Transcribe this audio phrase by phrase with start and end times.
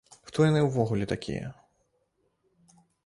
[0.27, 1.51] Хто яны ўвогуле такія?